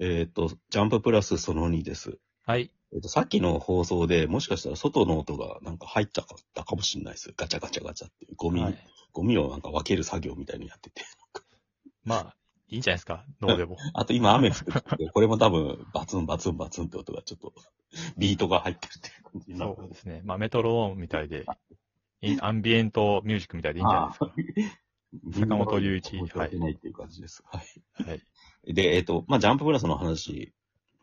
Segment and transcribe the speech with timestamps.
[0.00, 2.18] えっ、と、ジャンププラスその2です。
[2.46, 2.72] はい。
[2.92, 7.32] えっ、と、さっきの放送でもしかしたら外の音がなんか入ったかったかもしれないです。
[7.36, 8.34] ガチャガチャガチャっていう。
[8.36, 8.78] ゴミ、はい、
[9.12, 11.02] ゴミをなんか分ける作業みたいにやってて。
[12.02, 12.36] まあ、
[12.68, 13.26] いいんじゃないですか。
[13.40, 13.76] どうでも。
[13.92, 17.52] あと今雨降ってて、これも多分バツンバツンバツンって音がちょっと、
[18.16, 20.22] ビートが入ってるっていう感じになるそうですね。
[20.24, 21.44] まあ、メトロノームみたいで、
[22.40, 24.26] アンビエントミュージックみたいでいいんじゃないですか。
[24.26, 24.80] あ
[25.32, 27.42] 坂本龍一ないっていう感じです。
[27.44, 28.04] はい。
[28.08, 28.22] はい。
[28.66, 30.52] で、えっ、と、まあ、ジャンププラスの話、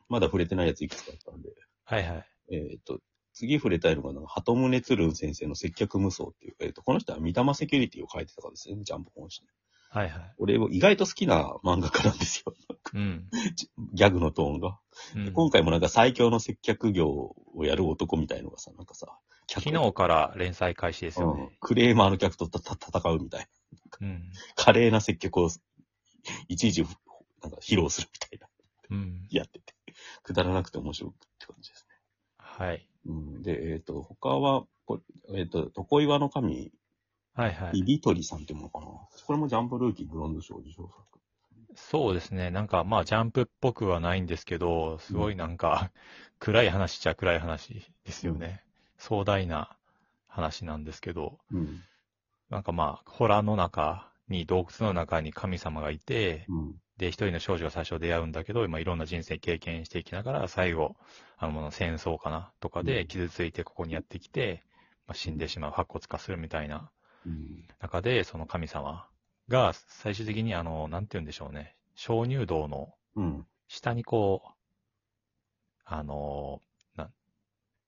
[0.09, 1.49] まだ触れてないやついくつかあったんで、
[1.83, 2.25] はいはい。
[2.51, 2.99] えっ、と、
[3.33, 9.47] 次触れたいのが、鳩宗鶴雲先生の接客無双っていう、えっ、と、この人は三玉セキュリティを書いてたからですね、ジャンプ本誌で。
[9.89, 10.33] はいはい。
[10.37, 12.53] 俺、意外と好きな漫画家なんですよ。
[12.93, 13.29] うん。
[13.93, 14.79] ギャグのトーンが。
[15.15, 19.17] うん、今回もなんか最強の接客業をやる男みたいのがさ、なんかさ、
[19.49, 21.57] 昨日から連載開始ですようんね。
[21.61, 23.47] クレーマーの客とたた戦うみたい
[24.01, 24.07] な。
[24.07, 24.31] うん。
[24.55, 25.49] 華麗な接客を
[26.47, 26.85] いちいち
[27.49, 28.47] なんか披露するみたいな。
[28.89, 29.27] うん。
[29.29, 29.73] やってて。
[30.23, 31.87] くだらなくて面白くって感じです
[32.37, 32.77] はい。
[32.77, 32.89] ね。
[33.05, 35.01] うん、で、えっ、と、他は、こ
[35.33, 36.71] えっ、と、床岩の神、
[37.33, 37.71] はいはい。
[37.73, 38.85] ビビトリさんっていうのかな。
[38.85, 41.07] これもジャンプルーキーブロンズ賞受賞作。
[41.75, 42.49] そうですね。
[42.49, 45.91] なんか、まあ、ジャンプっぽくはないんですけど、すごいなんか、
[46.39, 48.63] 暗い話っちゃ暗い話ですよね。
[48.97, 49.77] 壮大な
[50.27, 51.83] 話なんですけど、うん。
[52.49, 56.81] なんかまあ、ホラーの中に、洞窟の中に神様がいて、うん。
[56.97, 60.95] で、一人の少女が最初出会うんだけど、まあ、いろんな人生経験していきながら、最後、
[61.37, 64.63] あの、戦争かなとかでうん傷ついてここにやってきて、
[65.07, 66.91] まあ、死んでしまう、白骨化するみたいな
[67.25, 67.67] うん。
[67.79, 69.09] 中で、その神様
[69.49, 73.47] が最終的にあの、なんて言うんでしょうね、鍾乳洞のうん。
[73.67, 74.51] 下にこう、
[75.85, 76.61] あの、
[76.95, 77.13] なん、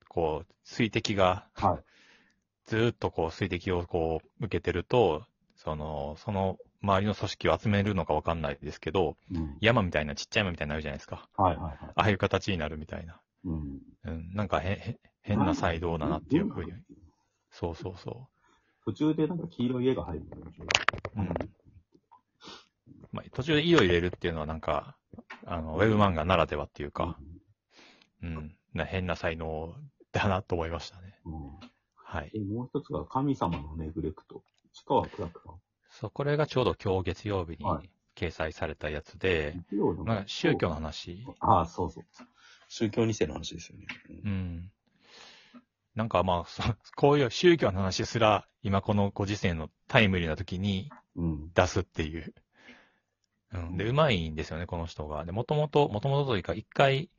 [0.10, 1.84] こう、水滴が、はい
[2.66, 9.58] ずーっとこう水滴をこう受けてると、その、その周りの組織を集めるのかわかんないですけど、うん。
[9.60, 11.28] 山みたいな、ちっちゃい山みたいになるじゃないですか。
[11.36, 11.78] はいはいはい。
[11.82, 13.20] ああいう形になるみたいな。
[13.46, 13.80] うん。
[14.06, 16.72] うん、なんかへへ変な才能だなっていうふうに。
[17.52, 18.28] そうそうそ
[18.86, 20.28] 途中でなんか黄色い絵が入るん。
[20.28, 20.30] う。
[21.18, 21.30] うん。
[23.12, 24.96] まあ、途中で色入れるっていうのはなんか、
[25.46, 27.18] あの、ウェブ漫画ならではっていうか、
[28.22, 29.76] うん、な変な才能
[30.12, 31.20] だなと思いましたね。
[31.26, 31.34] うん。
[31.96, 32.32] はい。
[32.32, 34.44] で、もう一つが神様のネグレクト。
[34.74, 35.54] 市川クラクラ。
[36.00, 42.06] そう、これがちょうど今日月曜日にはい掲載されたやつで、月曜のまあ、宗教の話、ああ、そうそう。
[42.68, 43.86] 宗教2世の話ですよね。
[44.26, 44.72] うん。
[45.96, 46.64] なんかまあ、そ
[46.96, 51.52] こういう宗教の話すら、今このご時世のタイムリーな時にうん。
[51.54, 52.34] 出すっていう。
[53.54, 53.78] うん。
[53.78, 55.26] で、うまいんですよね、この人が。
[55.26, 57.10] で、もともと、もともとというか、一回、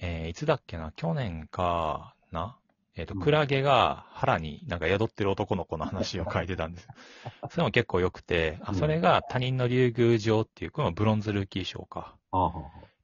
[0.00, 2.59] えーいつだっけな、去年かな。
[2.96, 6.88] えっ、と、うんクラゲが腹になんか宿ってる男の子の話を書いてたんです。
[7.50, 12.16] それも結構良くて、あ、うんそれが他人の竜宮城っていう、このブロンズルーキー賞か。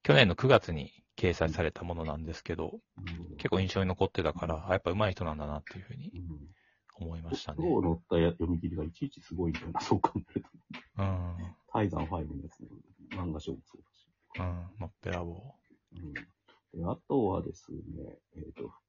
[0.03, 6.49] 去年の9月に掲載されたものなんですけど、うん結構印象に残ってたから、あやっぱ上手い人なんだなっていうふうにうん
[6.99, 7.59] 思いましたね。
[7.61, 10.49] 今日載ったや読み切りがいちいちすごいんだよな、そう考えると。
[10.99, 11.37] うん。
[11.73, 12.69] タイザン5のやつね、
[13.11, 14.09] 漫画賞もそうだし。
[14.39, 14.81] うん。
[14.81, 15.55] のっぺらぼ
[15.93, 18.26] うんであとはですね、えっ、と、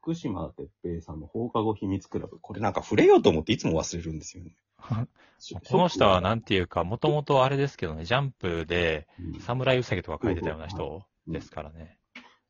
[0.07, 2.39] 福島哲平さんの放課後秘密クラブ。
[2.39, 4.55] これなんか触れようと思っていつも忘れるんですよね。
[4.79, 5.69] う。
[5.69, 11.97] この人はなんていうか、もともとあれですけどね、ジャンプで、うん侍うさぎとか書いてたような人ですからね。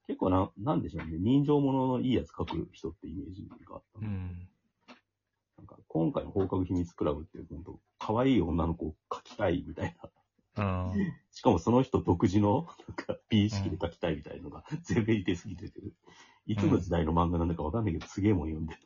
[0.05, 4.47] 結構な、なんでしょうね、人情もののいいやつ書く人ってイメージがあったの、うん。
[5.57, 9.97] なんか今回の放課後秘密クラブって、本当可愛い女の子を描きたいみたい
[10.55, 10.91] な。
[10.91, 11.13] うん。
[11.31, 15.81] しかもその人独自の、なんか、美意識で描きたいみたいのが、全面に出すぎてて、
[16.47, 18.79] いつの時代の漫画なんだかわかんないけど、すげえもん読んでる。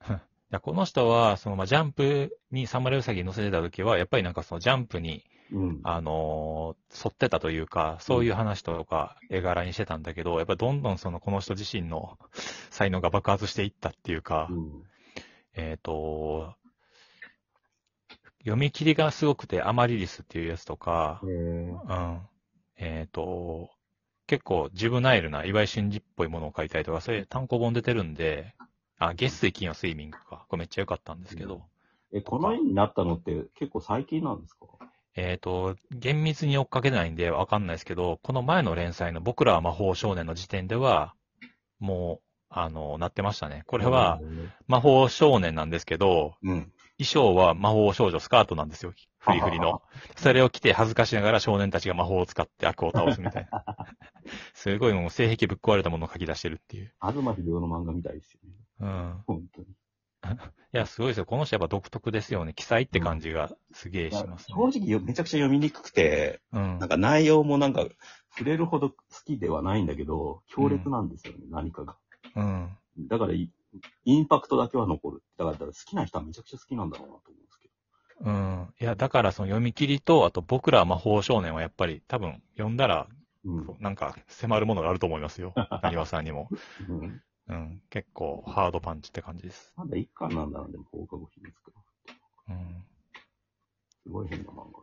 [0.14, 5.80] いやこの人は、その、まあ、ジャンプに侍うさぎ載せてた時は、やっぱりなんかそのジャンプに、うん。
[5.82, 12.18] あのー沿ってたというか、そういう話とか絵柄にしてたんだけど、やっぱどんどんその、この人自身の
[12.70, 14.82] 才能が爆発していったっていうか、うん。
[15.54, 16.54] えっ、と、
[18.40, 21.20] 読み切りがすごくて、アマリリスっていうやつとか。
[21.22, 22.20] うん。
[22.76, 23.70] えっ、と、
[24.26, 28.54] 結構ジュブナイルな岩井俊二っぽいものを書いたりとか、そういう単行本出てるんで、
[28.98, 30.46] あ、月水金曜スイミングか。
[30.48, 31.62] これめっちゃ良かったんですけど、
[32.12, 34.66] え、この絵になったのって結構最近なんですか？
[35.14, 41.14] えっ、と、厳密に追っかけないんでわかんないですけど、この前の連載の僕らは魔法少年の時点では、
[41.80, 43.64] もう、あの、なってましたね。
[43.66, 44.20] これは、
[44.68, 46.72] 魔法少年なんですけど、うん。
[47.02, 48.92] 衣装は魔法少女スカートなんですよ。
[49.18, 49.82] フリフリの。
[50.16, 53.64] それを着て恥ずかしながら少年たちが魔法を使って悪を倒すみたいな。
[54.54, 56.92] すごいもう性癖ぶっ壊れたものを書き出してるっていう。
[57.00, 58.54] 東秀夫の漫画みたいですよね。
[58.80, 59.22] うん。
[59.26, 59.68] 本当に。
[60.74, 61.26] いや、すごいですよ。
[61.26, 62.54] この人やっぱ独特ですよね。
[62.54, 66.88] 記載って感じがすげえします、ね正直よめちゃくちゃ読みにくくて、うんなん。
[66.88, 67.86] か内容もなんか
[68.30, 68.96] 触れるほど好
[69.26, 71.96] きではないんだけど、強烈なんですよね、何かが。
[72.36, 72.76] うん。
[72.98, 73.32] だから
[73.72, 75.22] イ、インパクトだけは残る。
[75.36, 78.30] だから、だから好きな人はめちゃくちゃ好きなんだろうなと思うんですけど。
[78.30, 78.74] うん。
[78.80, 83.08] いや、だからその読み切りと、あと僕ら魔法少年はやっぱり多分読んだら、
[83.44, 83.76] うん。
[83.80, 85.52] なんか迫るものがあると思いますよ。
[85.82, 86.48] なにわさんにも。
[86.88, 87.22] うん。
[87.48, 87.82] うん。
[87.90, 89.72] 結構ハードパンチって感じです。
[89.76, 91.80] まだ一巻なんだな、でも放課後秘密クラ
[92.48, 92.84] ブうん。
[94.02, 94.82] すごい変な漫画。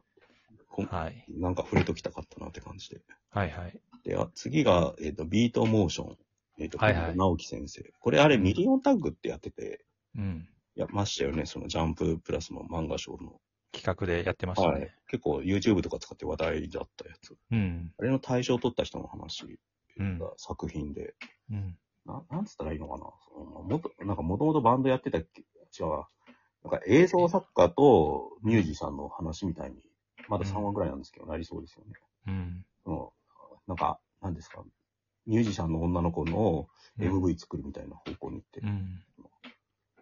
[0.85, 1.25] はい。
[1.29, 3.01] なんか触れときたかったなって感じで。
[3.31, 3.79] はいはい。
[4.03, 6.17] で、あ次が、えっ、と、ビートモーション。
[6.59, 7.83] えっ、と、はいはい直樹先生。
[7.99, 9.85] これあれミリオンタッグってやってて、
[10.15, 10.47] うん。
[10.75, 13.39] やってましたよね、そのジャンププラスの漫画賞の。
[13.71, 14.95] 企画でやってましたはいね。。
[15.07, 17.35] 結構 YouTube とか使って話題だったやつ。
[17.51, 17.93] うん。
[17.97, 19.59] あれの大賞を取った人の話
[19.97, 21.15] うんが作品で、
[21.51, 21.77] うん。
[22.05, 23.03] ななんつったらいいのかな
[23.33, 25.43] そのもと、なんかもともとバンドやってたっけ？
[25.79, 26.07] 違うわ。
[26.63, 29.77] なんか映像作家とミュージシャンの話みたいに、
[30.27, 31.93] まだ3話ぐらいなんですけど、なりそうですよね。
[32.27, 32.65] うん。
[32.83, 33.13] その
[33.67, 34.63] なんか、なんですか、
[35.25, 36.67] ミュージシャンの女の子の
[36.99, 38.59] うん MV 作るみたいな方向に行って。
[38.61, 39.01] うん。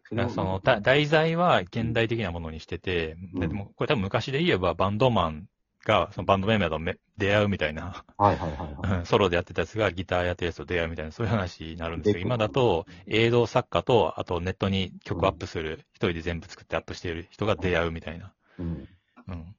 [0.09, 5.47] そだからその、だ題材は現代的なものにしてて、うんでもこれ多分昔で言えばバンドマン
[5.85, 8.99] が、そのバンドメンバーとめ出会うみたいな、はいはいはいはい。
[8.99, 18.87] うんソロでやってたやつがギターやってるやつと出会うみたいな、そういう話になるんですけど、で今だと映像作家と、あとネットに曲アップする、一人で全部作ってアップしている人が出会うみたいな、うん。
[19.27, 19.55] うん、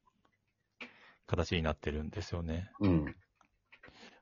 [1.26, 2.70] 形になってるんですよね。
[2.81, 3.14] うん。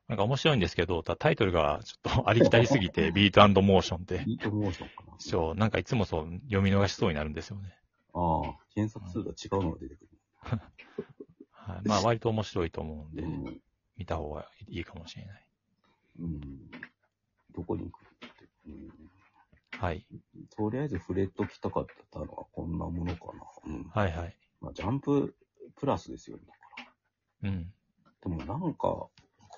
[0.08, 5.14] なんか面白いんですけど、たタイトルがちょっと ありきたりすぎて、 ビートモーションって、ビートモーションかな。
[5.18, 7.76] そう、なんかいつもそう読み逃しそうになるんですよね。
[8.14, 10.10] ああ、検索すると違うのが出てくる。
[11.50, 13.60] はい、まあ割と面白いと思うんで、うん。
[13.96, 15.46] 見た方がいいかもしれない。
[16.20, 16.70] うん。
[17.52, 18.48] どこに行くって。
[18.66, 18.92] うん。
[19.72, 20.06] はい。
[20.56, 23.72] とりあえず触れときたかったのはこんなものかな。
[23.74, 23.84] うん。
[23.84, 24.36] はいはい。
[24.60, 25.34] まあ、ジャンプ
[25.74, 26.44] プラスですよね。
[27.42, 27.72] うん。
[28.22, 29.08] でもなんか、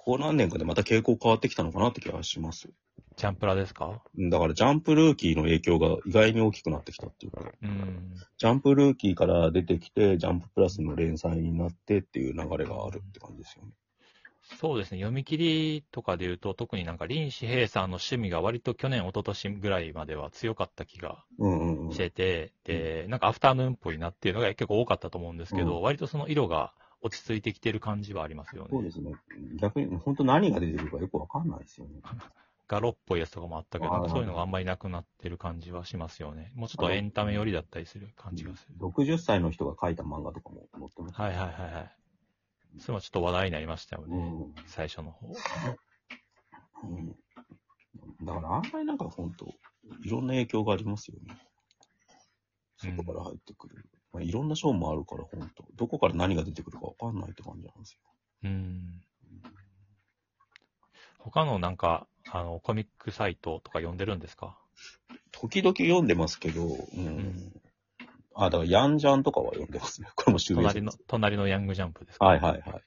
[0.05, 2.69] ここ何年かでまた傾向変わってきたのかなって気がします。
[3.17, 4.01] ジャンプラですか？
[4.17, 8.15] うんだからジャンプルーキーの影響が意外に大きくなってきたっていうか、うん。
[8.39, 13.73] ジャンプルーキーから出てきて、ジャンププラスの連載になってっていう流れがあるって感じですよね。
[14.61, 14.99] そうですね。
[14.99, 21.93] 読み切りとかで言うと、特になんか林志平さんの趣味が割と去年、一昨年ぐらいまでは強かった気がうんうんうん。
[21.93, 28.69] してて、で、なんかアフタヌーンっぽいなっていうのが結構多かったと思うんですけど、うん割とその色が落ち着いてきてる感じはありますよね。
[28.71, 29.13] そうですね。
[29.61, 32.01] 逆に、本当何が出てくるかよくわかんないですよね。
[32.67, 36.53] ガロっぽいやつとかもあったけど、そういうのがあんまりなくなってる感じはしますよね。
[36.55, 38.77] もうちょっとエンタメ寄りだったりする感じがする。
[38.79, 41.15] 60歳の人が書いた漫画とかも載ってます。
[41.19, 41.97] はいはいはいはい。
[42.79, 44.17] それもちょっと話題になりましたよね。
[44.19, 45.29] うん最初の方。
[46.85, 47.17] うん
[48.23, 49.47] だからあんまりなんか本当、
[50.05, 51.39] いろんな影響がありますよね。
[52.77, 53.89] 外から入ってくる。
[54.13, 58.01] まあ、いろんな賞もあるから本当、どこから何が出てくるかわかんないって感じなんですよ。
[58.45, 59.03] うん。
[61.19, 64.59] 他のなんか、あの、コミックサイトとか読んでるんですか？
[65.33, 67.05] 時々読んでますけど、うん。
[67.05, 67.53] ん
[68.35, 70.09] あ、だからヤンジャンとかは読んでますね。
[70.15, 72.25] これも隣の、隣のヤングジャンプですか？
[72.25, 72.83] はいはいはい。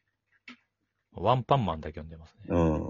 [1.14, 2.46] ワンパンマンだけ読んでますね。
[2.48, 2.90] うん。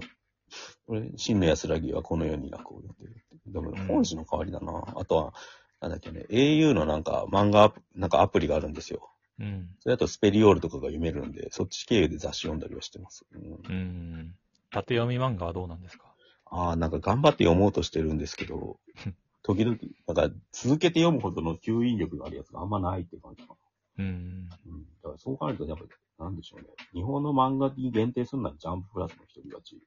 [0.86, 3.36] これ、真の安らぎはこの世に楽を読んでるって。
[3.46, 4.84] でもうん本誌の代わりだな。
[4.96, 5.34] あとは、
[5.82, 9.10] なんだっけね、au のなんか漫画アプ、なんかアプリがあるんですよ。
[9.40, 9.68] うん。
[9.80, 13.26] それだとスペリオールとかが読めるんで、そっち経由で雑誌読んだりはしてます。
[13.32, 14.34] うん、うん。
[14.70, 16.04] 縦読み漫画はどうなんですか？
[16.46, 18.78] ああ、なんか頑張って読もうとしてるんですけど、
[19.42, 19.76] 時々、
[20.06, 23.56] なんか続けて読むほどの吸引力があるやつがあんまないって感じか
[23.98, 24.48] うん。
[24.48, 24.56] な。
[24.66, 24.84] うん。
[24.84, 25.90] だからそう考えると、やっぱり、
[26.20, 26.68] なんでしょうね。
[26.92, 29.82] 日本の漫画に限定するのはジャンププラスの一人勝ち。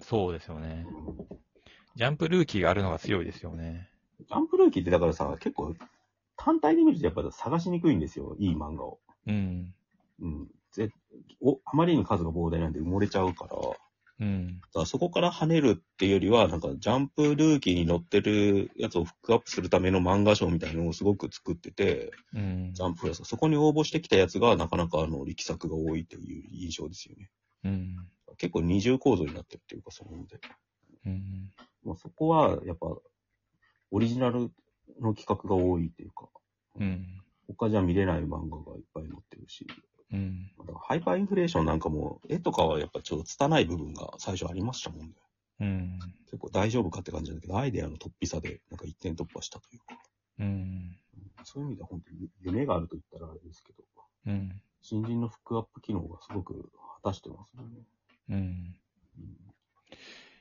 [0.00, 0.86] そうですよね。
[0.88, 1.36] うん
[1.96, 3.88] ジャンプルーキーがあるのが強いですよね。
[4.20, 5.74] ジャンプルーキーってだからさ、結構、
[6.36, 8.36] 単体で見るとやっぱり探しにくいんですよ。
[8.38, 8.98] いい漫画を。
[9.26, 9.74] うん。
[10.20, 10.48] うん。
[10.72, 10.90] ぜ
[11.40, 13.56] お、あまりに数が膨大なんで埋もれちゃうから、
[14.18, 14.60] うん。
[14.60, 22.82] だからそこから跳ねるっていうよりは、なんかジャンプルーキーに載ってるやつをフックアップするための漫画賞みたいなのをすごく作ってて、うんジ。
[22.82, 27.30] ャンププラス、そこに応募してきたやつがなかなかあの力作が多いという印象ですよね。
[27.64, 27.96] うん。
[28.38, 30.40] 結構二重構造になってるっていうか、そので。
[31.04, 31.50] うん。
[31.84, 32.88] まあ、そこはやっぱ、
[33.90, 34.50] オリジナル
[35.00, 36.28] の企画が多いっていうか、
[36.78, 37.06] うん。
[37.48, 39.66] 他じゃ見れない漫画がいっぱい載ってるし、
[40.12, 40.50] うん。
[40.58, 45.14] だからハイパーインフレーションなんかも、絵とかはやっぱちょっと拙い部分が最初ありましたもんね。
[45.60, 45.98] うん。
[46.26, 49.98] 結構大丈夫かって感じだけど、アイデアの突飛さで、なんか一点突破したというか、
[50.40, 50.96] うん。
[51.44, 53.84] そういう意味では本当に夢があると言ったらあれですけど、
[54.26, 54.60] うん。
[54.82, 56.70] 新人のフックアップ機能がすごく
[57.02, 57.68] 果たしてますよね。
[58.30, 58.74] うん。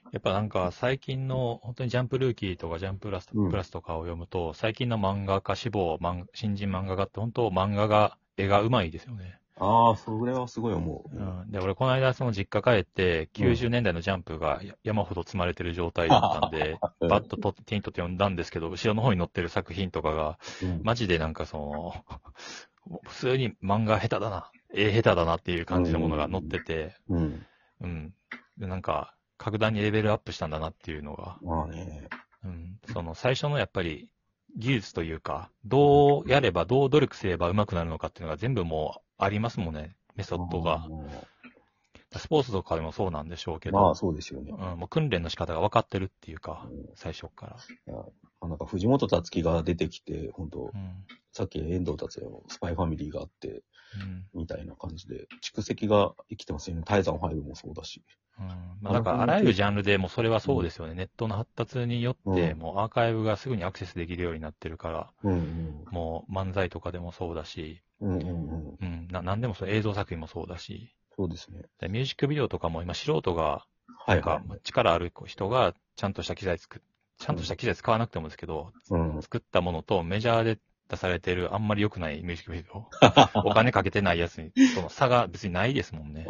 [0.05, 9.39] うんやっぱなんか最近の本当にジャンプルーキーとかジャンププラス,、うんプラスとかを読むと、最近の漫画家志望、漫新人漫画家って本当漫画が、絵が上手いですよね。
[9.57, 11.15] ああ、それはすごい思う。
[11.15, 11.51] うん。
[11.51, 16.71] で、俺この間その実家帰って、90年代のジャンプがや山ほど積まれてる状態だったんで、
[17.01, 27.45] うんバッとと手に取って読んだんですけど、後ろの方に載ってる作品とかが、うんマジでなんかその、普通に漫画下手だな、絵下手だなっていう感じのものが載ってて、うん。
[27.81, 28.13] うん。
[28.57, 32.07] で、なんか、格段にレベルアップしたんだなっていうのが、まあね。
[32.43, 32.79] うん。
[32.91, 34.09] その最初のやっぱり
[34.57, 40.87] 技術というか、どうやれば、どう努力すれば上手くなるのかっていうのが全部もうありますもんね、メソッドが。
[42.17, 44.51] スポーツとかでもそうなんでしょうけど、まあそうですよね。
[44.51, 47.57] うん、もう訓練の仕方が分かってるっていうか、うん最初から。
[48.41, 51.05] あなんか藤本達樹が出てきて、本当うん。
[51.33, 53.63] さっき遠藤達也のスパイファミリーがあって、
[54.01, 54.25] うん。
[54.33, 56.83] みたいな感じで、蓄積が生きてますよね。
[56.85, 58.03] タイザン5もそうだし。
[58.39, 58.47] うん
[58.81, 60.93] まあ、だからあらゆるジャンルでもうそれはそうですよね。
[60.93, 68.15] ネットの発達によって、うんもうアーカイブがすぐにアクセスできるようになってるから、うんもう漫才とかでもそうだし、うん。
[68.15, 68.77] うんうんうん。
[68.81, 71.61] うん、ななんでもそう映像作品もそうだし、そうですね。
[71.79, 73.65] でミュージックビデオとかも今素人が、は
[74.07, 76.81] ないんか力ある人がちゃんとした機材作っ、
[77.17, 79.21] ちゃんとした機材使わなくてもですけど、うん。
[79.21, 82.87] 作ったものとメジャーで出されてるあんまり良くないミュージックビデオ、
[83.49, 86.25] お金かけてないやつに、その差が別にないですもんね。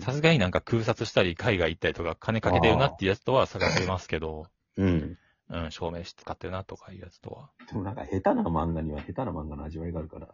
[0.00, 5.18] さすがになんか空撮したり海外行ったりとか金かけてるなっていうやつとは差が出ますけど、うん。
[5.50, 7.50] うん、証明して使ってるなとかいうやつとは。
[7.68, 10.28] でもなんか下手な漫画には下手な漫画の味わいがあるから。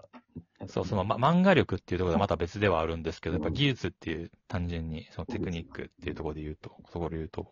[0.66, 7.46] そう、その、ま、漫画力っていうところでまた別ではあるんですけど、やっぱ技術っていう単純に、そのテクニックっていうところで言うと、そこで言うと、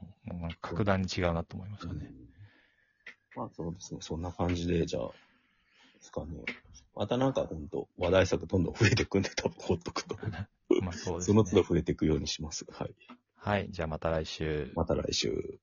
[0.61, 2.11] 格段に違うなと思いましたね。
[3.37, 4.01] まあそうですね。
[4.03, 5.11] そんな感じで、じゃあ、
[6.03, 6.45] ですかね。
[6.95, 10.17] またなんかほんと、話題作どんどん増えてくんで、多分ほっとくと。
[10.83, 11.39] まあそうですそね。
[11.39, 12.67] の都度増えていくようにします。
[12.71, 12.95] はい。
[13.37, 14.71] はい、じゃあまた来週。
[14.75, 15.61] また来週。